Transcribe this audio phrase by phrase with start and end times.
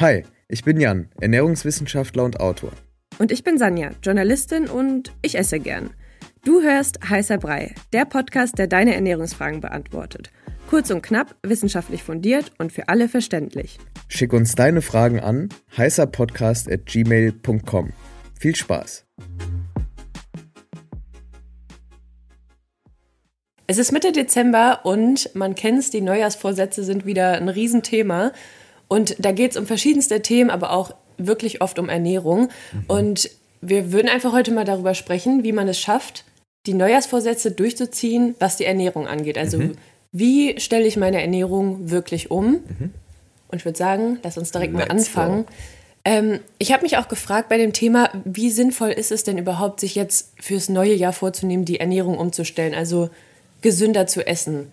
[0.00, 2.72] Hi, ich bin Jan, Ernährungswissenschaftler und Autor.
[3.18, 5.90] Und ich bin Sanja, Journalistin und ich esse gern.
[6.42, 10.30] Du hörst Heißer Brei, der Podcast, der deine Ernährungsfragen beantwortet.
[10.70, 13.78] Kurz und knapp, wissenschaftlich fundiert und für alle verständlich.
[14.08, 17.92] Schick uns deine Fragen an heißerpodcast.gmail.com.
[18.38, 19.04] Viel Spaß!
[23.66, 28.32] Es ist Mitte Dezember und man kennt es, die Neujahrsvorsätze sind wieder ein Riesenthema.
[28.90, 32.48] Und da geht es um verschiedenste Themen, aber auch wirklich oft um Ernährung.
[32.72, 32.84] Mhm.
[32.88, 36.24] Und wir würden einfach heute mal darüber sprechen, wie man es schafft,
[36.66, 39.38] die Neujahrsvorsätze durchzuziehen, was die Ernährung angeht.
[39.38, 39.76] Also mhm.
[40.10, 42.50] wie stelle ich meine Ernährung wirklich um?
[42.50, 42.90] Mhm.
[43.46, 45.46] Und ich würde sagen, lass uns direkt Let's mal anfangen.
[46.04, 49.78] Ähm, ich habe mich auch gefragt bei dem Thema, wie sinnvoll ist es denn überhaupt,
[49.78, 53.08] sich jetzt fürs neue Jahr vorzunehmen, die Ernährung umzustellen, also
[53.60, 54.72] gesünder zu essen?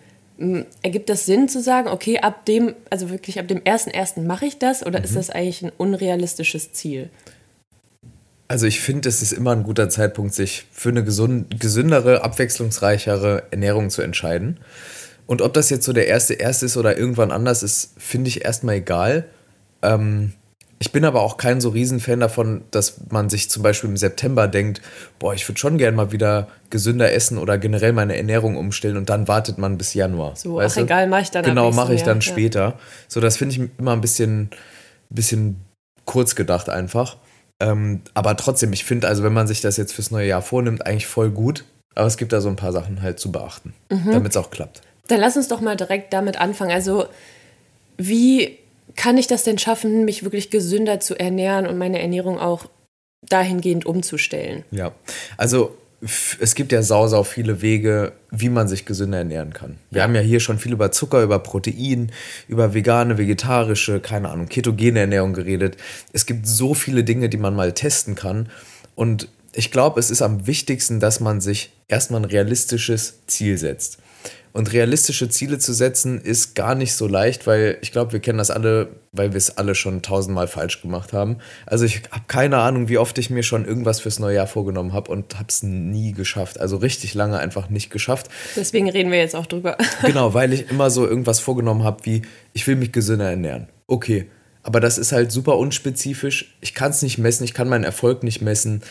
[0.82, 4.22] Ergibt das Sinn zu sagen, okay, ab dem, also wirklich ab dem 1.1.
[4.22, 5.04] mache ich das oder mhm.
[5.04, 7.10] ist das eigentlich ein unrealistisches Ziel?
[8.46, 13.44] Also ich finde, es ist immer ein guter Zeitpunkt, sich für eine gesund, gesündere, abwechslungsreichere
[13.50, 14.58] Ernährung zu entscheiden.
[15.26, 18.46] Und ob das jetzt so der erste erste ist oder irgendwann anders ist, finde ich
[18.46, 19.26] erstmal egal.
[19.82, 20.32] Ähm,
[20.80, 24.46] ich bin aber auch kein so Riesenfan davon, dass man sich zum Beispiel im September
[24.46, 24.80] denkt,
[25.18, 29.08] boah, ich würde schon gerne mal wieder gesünder essen oder generell meine Ernährung umstellen und
[29.10, 30.36] dann wartet man bis Januar.
[30.36, 30.80] So, ach du?
[30.80, 32.22] egal, mache ich dann Genau, mache ich dann Jahr.
[32.22, 32.78] später.
[33.08, 34.50] So, das finde ich immer ein bisschen,
[35.10, 35.64] bisschen
[36.04, 37.16] kurz gedacht einfach.
[37.60, 40.86] Ähm, aber trotzdem, ich finde, also wenn man sich das jetzt fürs neue Jahr vornimmt,
[40.86, 41.64] eigentlich voll gut.
[41.96, 44.12] Aber es gibt da so ein paar Sachen halt zu beachten, mhm.
[44.12, 44.82] damit es auch klappt.
[45.08, 46.70] Dann lass uns doch mal direkt damit anfangen.
[46.70, 47.06] Also,
[47.96, 48.58] wie
[48.96, 52.66] kann ich das denn schaffen, mich wirklich gesünder zu ernähren und meine Ernährung auch
[53.28, 54.64] dahingehend umzustellen?
[54.70, 54.92] Ja,
[55.36, 55.76] also
[56.40, 59.78] es gibt ja sau, sau viele Wege, wie man sich gesünder ernähren kann.
[59.90, 62.12] Wir haben ja hier schon viel über Zucker, über Protein,
[62.46, 65.76] über vegane, vegetarische, keine Ahnung, ketogene Ernährung geredet.
[66.12, 68.48] Es gibt so viele Dinge, die man mal testen kann.
[68.94, 73.98] Und ich glaube, es ist am wichtigsten, dass man sich erstmal ein realistisches Ziel setzt.
[74.52, 78.38] Und realistische Ziele zu setzen ist gar nicht so leicht, weil ich glaube, wir kennen
[78.38, 81.38] das alle, weil wir es alle schon tausendmal falsch gemacht haben.
[81.66, 84.92] Also ich habe keine Ahnung, wie oft ich mir schon irgendwas fürs neue Jahr vorgenommen
[84.92, 86.58] habe und habe es nie geschafft.
[86.60, 88.28] Also richtig lange einfach nicht geschafft.
[88.56, 89.76] Deswegen reden wir jetzt auch drüber.
[90.02, 92.22] Genau, weil ich immer so irgendwas vorgenommen habe wie,
[92.52, 93.68] ich will mich gesünder ernähren.
[93.86, 94.26] Okay,
[94.62, 96.56] aber das ist halt super unspezifisch.
[96.60, 98.82] Ich kann es nicht messen, ich kann meinen Erfolg nicht messen.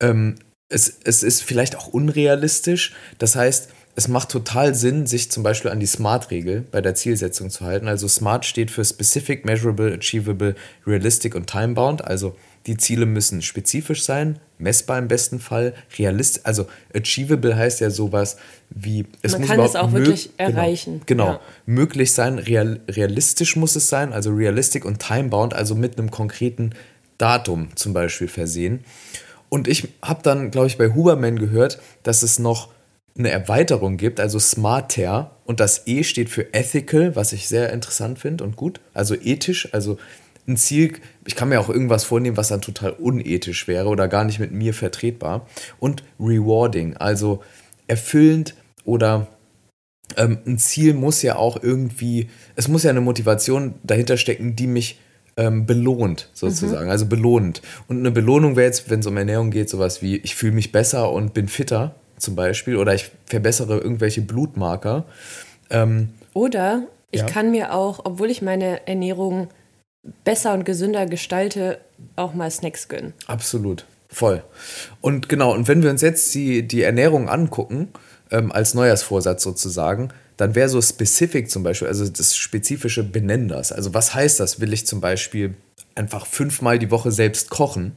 [0.00, 0.36] Ähm,
[0.68, 2.94] es, es ist vielleicht auch unrealistisch.
[3.18, 7.48] Das heißt, es macht total Sinn, sich zum Beispiel an die SMART-Regel bei der Zielsetzung
[7.48, 7.88] zu halten.
[7.88, 10.54] Also SMART steht für Specific, Measurable, Achievable,
[10.86, 12.04] Realistic und Time-Bound.
[12.04, 12.36] Also
[12.66, 16.42] die Ziele müssen spezifisch sein, messbar im besten Fall, realistisch.
[16.44, 18.36] Also Achievable heißt ja sowas
[18.68, 21.00] wie es Man muss kann es auch wirklich genau, erreichen.
[21.06, 21.40] Genau, ja.
[21.64, 26.72] möglich sein, real, realistisch muss es sein, also Realistic und Time-Bound, also mit einem konkreten
[27.16, 28.84] Datum zum Beispiel versehen.
[29.48, 32.68] Und ich habe dann, glaube ich, bei Huberman gehört, dass es noch
[33.18, 35.36] eine Erweiterung gibt, also smarter.
[35.44, 38.80] Und das E steht für ethical, was ich sehr interessant finde und gut.
[38.94, 39.98] Also ethisch, also
[40.48, 40.94] ein Ziel,
[41.24, 44.52] ich kann mir auch irgendwas vornehmen, was dann total unethisch wäre oder gar nicht mit
[44.52, 45.46] mir vertretbar.
[45.78, 47.42] Und rewarding, also
[47.86, 49.28] erfüllend oder
[50.16, 54.68] ähm, ein Ziel muss ja auch irgendwie, es muss ja eine Motivation dahinter stecken, die
[54.68, 55.00] mich
[55.36, 56.90] ähm, belohnt, sozusagen, mhm.
[56.90, 57.60] also belohnend.
[57.88, 60.72] Und eine Belohnung wäre jetzt, wenn es um Ernährung geht, sowas wie, ich fühle mich
[60.72, 65.04] besser und bin fitter zum Beispiel oder ich verbessere irgendwelche Blutmarker.
[65.70, 67.26] Ähm, oder ich ja.
[67.26, 69.48] kann mir auch, obwohl ich meine Ernährung
[70.24, 71.78] besser und gesünder gestalte,
[72.14, 73.14] auch mal Snacks gönnen.
[73.26, 74.42] Absolut, voll.
[75.00, 77.88] Und genau, und wenn wir uns jetzt die, die Ernährung angucken,
[78.30, 83.72] ähm, als Neujahrsvorsatz sozusagen, dann wäre so specific zum Beispiel, also das spezifische Benennen das.
[83.72, 84.60] Also was heißt das?
[84.60, 85.54] Will ich zum Beispiel
[85.94, 87.96] einfach fünfmal die Woche selbst kochen?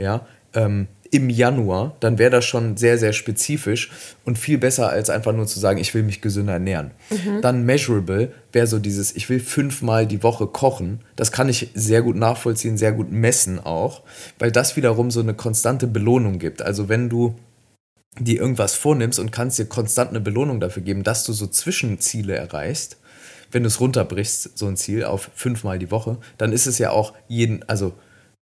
[0.00, 3.90] Ja, ähm, im Januar, dann wäre das schon sehr, sehr spezifisch
[4.24, 6.92] und viel besser als einfach nur zu sagen, ich will mich gesünder ernähren.
[7.10, 7.40] Mhm.
[7.42, 11.00] Dann measurable wäre so dieses, ich will fünfmal die Woche kochen.
[11.16, 14.02] Das kann ich sehr gut nachvollziehen, sehr gut messen auch,
[14.38, 16.62] weil das wiederum so eine konstante Belohnung gibt.
[16.62, 17.34] Also wenn du
[18.18, 22.34] dir irgendwas vornimmst und kannst dir konstant eine Belohnung dafür geben, dass du so Zwischenziele
[22.34, 22.98] erreichst,
[23.52, 26.90] wenn du es runterbrichst, so ein Ziel auf fünfmal die Woche, dann ist es ja
[26.90, 27.94] auch jeden, also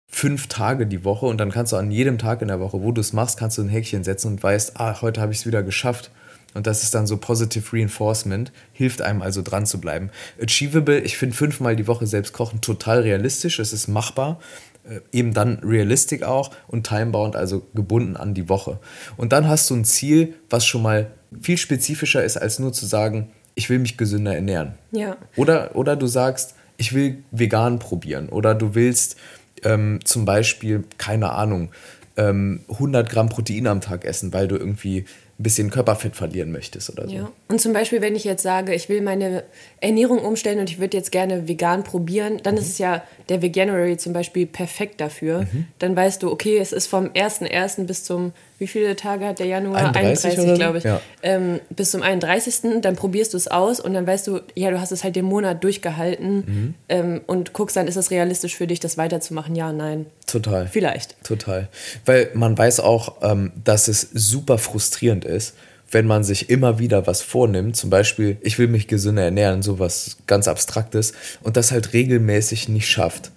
[0.09, 2.93] fünf Tage die Woche und dann kannst du an jedem Tag in der Woche, wo
[2.93, 5.47] du es machst, kannst du ein Häkchen setzen und weißt, ah, heute habe ich es
[5.47, 6.11] wieder geschafft.
[6.55, 10.11] Und das ist dann so Positive Reinforcement, hilft einem also dran zu bleiben.
[10.43, 14.41] Achievable, ich finde fünfmal die Woche selbst kochen total realistisch, es ist machbar,
[14.89, 18.81] äh, eben dann realistic auch und timebound, also gebunden an die Woche.
[19.19, 22.87] Und dann hast du ein Ziel, was schon mal viel spezifischer ist, als nur zu
[22.87, 24.75] sagen, ich will mich gesünder ernähren.
[24.91, 25.19] Ja.
[25.37, 29.17] Oder, oder du sagst, ich will vegan probieren oder du willst
[29.65, 31.71] ähm, zum Beispiel, keine Ahnung,
[32.17, 35.05] ähm, 100 Gramm Protein am Tag essen, weil du irgendwie
[35.39, 37.15] ein bisschen Körperfett verlieren möchtest oder so.
[37.15, 37.31] Ja.
[37.47, 39.45] Und zum Beispiel, wenn ich jetzt sage, ich will meine
[39.81, 42.61] Ernährung umstellen und ich würde jetzt gerne vegan probieren, dann mhm.
[42.61, 45.43] ist es ja der Veganuary zum Beispiel perfekt dafür.
[45.43, 45.69] Mhm.
[45.79, 47.85] Dann weißt du, okay, es ist vom 1.1.
[47.85, 49.95] bis zum, wie viele Tage hat der Januar?
[49.95, 50.85] 31, 31 glaube ich.
[50.85, 51.01] Ja.
[51.23, 52.81] Ähm, bis zum 31.
[52.83, 55.25] Dann probierst du es aus und dann weißt du, ja, du hast es halt den
[55.25, 56.75] Monat durchgehalten mhm.
[56.89, 59.55] ähm, und guckst dann, ist es realistisch für dich, das weiterzumachen?
[59.55, 60.07] Ja, nein.
[60.27, 60.67] Total.
[60.67, 61.23] Vielleicht.
[61.25, 61.69] Total.
[62.05, 65.55] Weil man weiß auch, ähm, dass es super frustrierend ist,
[65.91, 70.19] wenn man sich immer wieder was vornimmt, zum Beispiel, ich will mich gesünder ernähren, sowas
[70.27, 73.31] ganz Abstraktes, und das halt regelmäßig nicht schafft.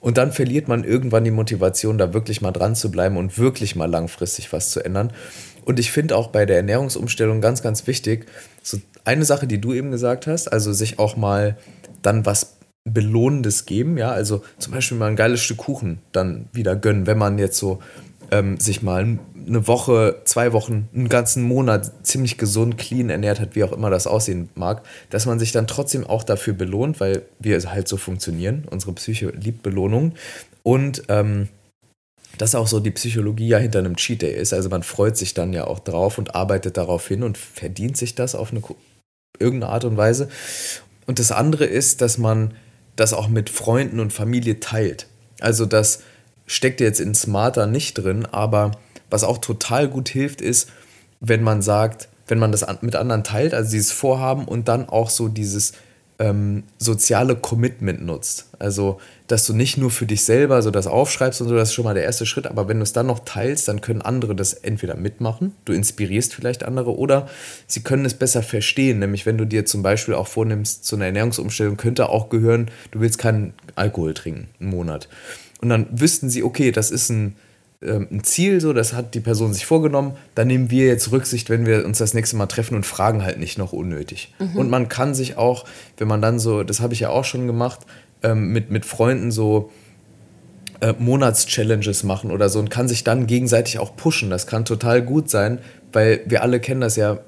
[0.00, 3.74] Und dann verliert man irgendwann die Motivation, da wirklich mal dran zu bleiben und wirklich
[3.74, 5.12] mal langfristig was zu ändern.
[5.64, 8.26] Und ich finde auch bei der Ernährungsumstellung ganz, ganz wichtig,
[8.62, 11.56] so eine Sache, die du eben gesagt hast, also sich auch mal
[12.02, 16.76] dann was Belohnendes geben, ja, also zum Beispiel mal ein geiles Stück Kuchen dann wieder
[16.76, 17.80] gönnen, wenn man jetzt so
[18.30, 23.56] ähm, sich mal eine Woche, zwei Wochen, einen ganzen Monat ziemlich gesund, clean ernährt hat,
[23.56, 27.22] wie auch immer das aussehen mag, dass man sich dann trotzdem auch dafür belohnt, weil
[27.38, 28.66] wir halt so funktionieren.
[28.70, 30.14] Unsere Psyche liebt Belohnung.
[30.62, 31.48] Und ähm,
[32.36, 34.52] das auch so die Psychologie ja hinter einem Cheat Day ist.
[34.52, 38.14] Also man freut sich dann ja auch drauf und arbeitet darauf hin und verdient sich
[38.14, 38.62] das auf eine
[39.38, 40.28] irgendeine Art und Weise.
[41.06, 42.54] Und das andere ist, dass man
[42.96, 45.06] das auch mit Freunden und Familie teilt.
[45.40, 46.02] Also das
[46.48, 48.72] steckt jetzt in Smarter nicht drin, aber
[49.10, 50.68] was auch total gut hilft, ist,
[51.20, 55.10] wenn man sagt, wenn man das mit anderen teilt, also dieses Vorhaben und dann auch
[55.10, 55.72] so dieses
[56.18, 58.48] ähm, soziale Commitment nutzt.
[58.58, 61.74] Also, dass du nicht nur für dich selber so das aufschreibst und so, das ist
[61.74, 64.34] schon mal der erste Schritt, aber wenn du es dann noch teilst, dann können andere
[64.34, 67.28] das entweder mitmachen, du inspirierst vielleicht andere oder
[67.66, 68.98] sie können es besser verstehen.
[68.98, 73.00] Nämlich, wenn du dir zum Beispiel auch vornimmst, zu einer Ernährungsumstellung könnte auch gehören, du
[73.00, 75.08] willst keinen Alkohol trinken, einen Monat.
[75.60, 77.36] Und dann wüssten sie, okay, das ist ein,
[77.82, 81.50] ähm, ein Ziel, so, das hat die Person sich vorgenommen, dann nehmen wir jetzt Rücksicht,
[81.50, 84.34] wenn wir uns das nächste Mal treffen und fragen halt nicht noch unnötig.
[84.38, 84.56] Mhm.
[84.56, 85.64] Und man kann sich auch,
[85.96, 87.80] wenn man dann so, das habe ich ja auch schon gemacht,
[88.22, 89.70] ähm, mit, mit Freunden so
[90.80, 94.30] äh, Monatschallenges machen oder so und kann sich dann gegenseitig auch pushen.
[94.30, 95.58] Das kann total gut sein,
[95.92, 97.18] weil wir alle kennen das ja,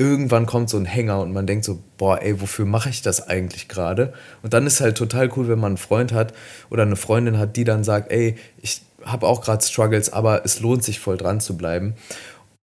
[0.00, 3.28] irgendwann kommt so ein Hänger und man denkt so, boah, ey, wofür mache ich das
[3.28, 4.14] eigentlich gerade?
[4.42, 6.32] Und dann ist halt total cool, wenn man einen Freund hat
[6.70, 10.60] oder eine Freundin hat, die dann sagt, ey, ich habe auch gerade Struggles, aber es
[10.60, 11.96] lohnt sich voll dran zu bleiben.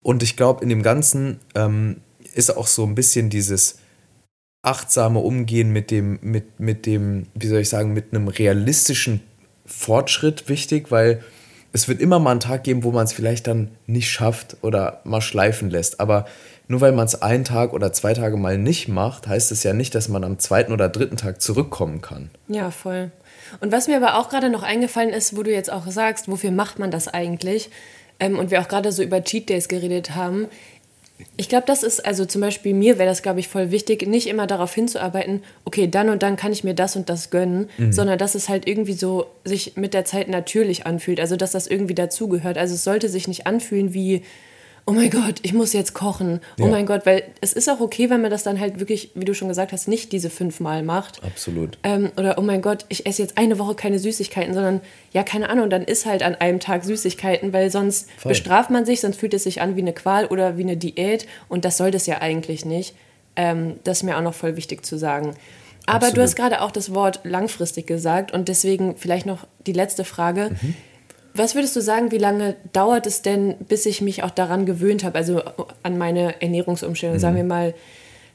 [0.02, 2.02] Und ich glaube, in dem Ganzen ähm,
[2.34, 3.78] ist auch so ein bisschen dieses
[4.60, 9.22] achtsame Umgehen mit dem, mit, mit dem, wie soll ich sagen, mit einem realistischen
[9.64, 11.22] Fortschritt wichtig, weil
[11.72, 15.00] es wird immer mal einen Tag geben, wo man es vielleicht dann nicht schafft oder
[15.04, 16.00] mal schleifen lässt.
[16.00, 16.26] Aber
[16.68, 19.72] nur weil man es einen Tag oder zwei Tage mal nicht macht, heißt es ja
[19.72, 22.30] nicht, dass man am zweiten oder dritten Tag zurückkommen kann.
[22.48, 23.10] Ja, voll.
[23.60, 26.50] Und was mir aber auch gerade noch eingefallen ist, wo du jetzt auch sagst, wofür
[26.50, 27.70] macht man das eigentlich?
[28.20, 30.48] Ähm, und wir auch gerade so über Cheat Days geredet haben.
[31.36, 34.26] Ich glaube, das ist, also zum Beispiel mir wäre das, glaube ich, voll wichtig, nicht
[34.26, 37.92] immer darauf hinzuarbeiten, okay, dann und dann kann ich mir das und das gönnen, mhm.
[37.92, 41.66] sondern dass es halt irgendwie so sich mit der Zeit natürlich anfühlt, also dass das
[41.66, 42.58] irgendwie dazugehört.
[42.58, 44.22] Also es sollte sich nicht anfühlen wie,
[44.86, 46.40] oh mein Gott, ich muss jetzt kochen.
[46.58, 46.70] Oh ja.
[46.70, 49.34] mein Gott, weil es ist auch okay, wenn man das dann halt wirklich, wie du
[49.34, 51.22] schon gesagt hast, nicht diese fünfmal macht.
[51.22, 51.78] Absolut.
[51.84, 54.80] Ähm, oder oh mein Gott, ich esse jetzt eine Woche keine Süßigkeiten, sondern
[55.12, 58.30] ja, keine Ahnung, dann ist halt an einem Tag Süßigkeiten, weil sonst Voll.
[58.30, 61.26] bestraft man sich, sonst fühlt es sich an wie eine Qual oder wie eine Diät
[61.48, 62.94] und das soll das ja eigentlich nicht.
[63.36, 65.34] Ähm, das ist mir auch noch voll wichtig zu sagen.
[65.86, 66.16] Aber Absolut.
[66.16, 70.50] du hast gerade auch das Wort langfristig gesagt und deswegen vielleicht noch die letzte Frage.
[70.60, 70.74] Mhm
[71.34, 75.04] was würdest du sagen, wie lange dauert es denn, bis ich mich auch daran gewöhnt
[75.04, 75.42] habe, also
[75.82, 77.20] an meine Ernährungsumstellung, mhm.
[77.20, 77.74] sagen wir mal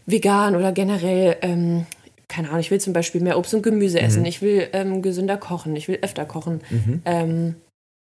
[0.06, 1.86] vegan oder generell, ähm,
[2.28, 4.26] keine Ahnung, ich will zum Beispiel mehr Obst und Gemüse essen, mhm.
[4.26, 6.62] ich will ähm, gesünder kochen, ich will öfter kochen.
[6.70, 7.02] Mhm.
[7.06, 7.56] Ähm,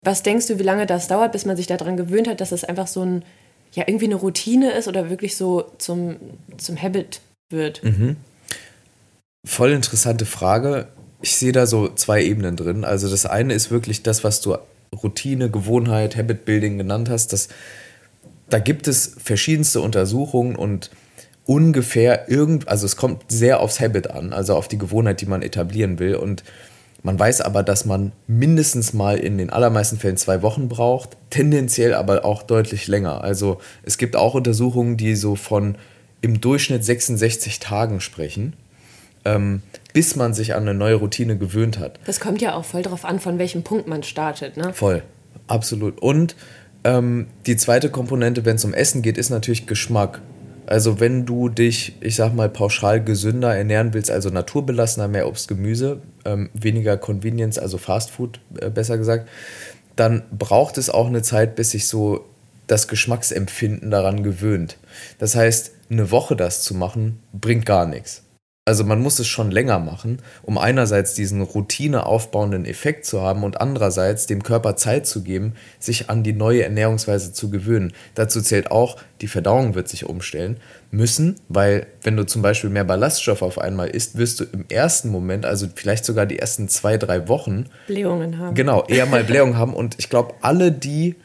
[0.04, 2.64] was denkst du, wie lange das dauert, bis man sich daran gewöhnt hat, dass es
[2.64, 3.24] einfach so ein,
[3.72, 6.16] ja, irgendwie eine Routine ist oder wirklich so zum,
[6.58, 7.82] zum Habit wird?
[7.82, 8.16] Mhm.
[9.46, 10.88] Voll interessante Frage.
[11.22, 12.84] Ich sehe da so zwei Ebenen drin.
[12.84, 14.56] Also das eine ist wirklich das, was du
[15.02, 17.48] Routine, Gewohnheit, Habit Building genannt hast, das,
[18.48, 20.90] da gibt es verschiedenste Untersuchungen und
[21.46, 25.42] ungefähr irgend, also es kommt sehr aufs Habit an, also auf die Gewohnheit, die man
[25.42, 26.16] etablieren will.
[26.16, 26.42] Und
[27.02, 31.92] man weiß aber, dass man mindestens mal in den allermeisten Fällen zwei Wochen braucht, tendenziell
[31.92, 33.22] aber auch deutlich länger.
[33.22, 35.76] Also es gibt auch Untersuchungen, die so von
[36.22, 38.54] im Durchschnitt 66 Tagen sprechen
[39.24, 39.62] ähm,
[39.94, 41.98] bis man sich an eine neue Routine gewöhnt hat.
[42.04, 44.74] Das kommt ja auch voll drauf an, von welchem Punkt man startet, ne?
[44.74, 45.02] Voll,
[45.46, 46.02] absolut.
[46.02, 46.36] Und
[46.82, 50.20] ähm, die zweite Komponente, wenn es um Essen geht, ist natürlich Geschmack.
[50.66, 55.46] Also wenn du dich, ich sag mal, pauschal gesünder ernähren willst, also naturbelassener, mehr Obst,
[55.46, 59.28] Gemüse, ähm, weniger Convenience, also Fast Food äh, besser gesagt,
[59.94, 62.24] dann braucht es auch eine Zeit, bis sich so
[62.66, 64.78] das Geschmacksempfinden daran gewöhnt.
[65.18, 68.23] Das heißt, eine Woche das zu machen, bringt gar nichts.
[68.66, 73.44] Also man muss es schon länger machen, um einerseits diesen Routine aufbauenden Effekt zu haben
[73.44, 77.92] und andererseits dem Körper Zeit zu geben, sich an die neue Ernährungsweise zu gewöhnen.
[78.14, 80.56] Dazu zählt auch, die Verdauung wird sich umstellen
[80.90, 85.10] müssen, weil wenn du zum Beispiel mehr Ballaststoff auf einmal isst, wirst du im ersten
[85.10, 88.54] Moment, also vielleicht sogar die ersten zwei, drei Wochen, Blähungen haben.
[88.54, 89.74] Genau, eher mal Blähungen haben.
[89.74, 91.16] Und ich glaube, alle, die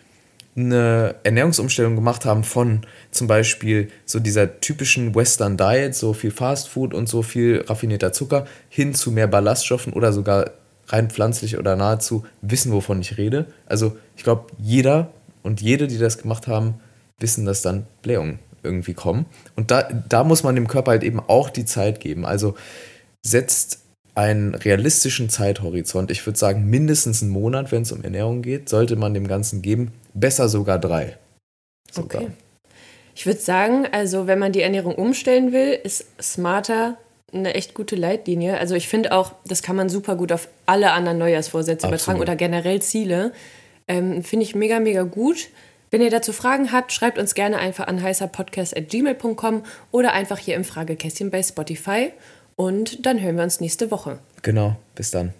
[0.66, 6.70] eine Ernährungsumstellung gemacht haben von zum Beispiel so dieser typischen Western Diet, so viel Fast
[6.70, 10.52] Food und so viel raffinierter Zucker, hin zu mehr Ballaststoffen oder sogar
[10.88, 13.46] rein pflanzlich oder nahezu wissen, wovon ich rede.
[13.66, 15.12] Also ich glaube, jeder
[15.44, 16.76] und jede, die das gemacht haben,
[17.20, 19.26] wissen, dass dann Blähungen irgendwie kommen.
[19.56, 22.26] Und da, da muss man dem Körper halt eben auch die Zeit geben.
[22.26, 22.56] Also
[23.22, 23.84] setzt
[24.16, 28.96] einen realistischen Zeithorizont, ich würde sagen mindestens einen Monat, wenn es um Ernährung geht, sollte
[28.96, 29.92] man dem Ganzen geben.
[30.14, 31.18] Besser sogar drei.
[31.92, 32.24] Sogar.
[32.24, 32.32] Okay.
[33.16, 36.98] Ich würde sagen, also wenn man die Ernährung umstellen will, ist smarter
[37.34, 38.58] eine echt gute Leitlinie.
[38.58, 42.00] Also ich finde auch, das kann man super gut auf alle anderen Neujahrsvorsätze Absolut.
[42.02, 43.34] übertragen oder generell Ziele.
[43.88, 45.50] Ähm, finde ich mega, mega gut.
[45.92, 50.64] Wenn ihr dazu Fragen habt, schreibt uns gerne einfach an heißerpodcast.gmail.com oder einfach hier im
[50.64, 52.12] Fragekästchen bei Spotify.
[52.60, 54.20] Und dann hören wir uns nächste Woche.
[54.42, 55.34] Genau, bis dann.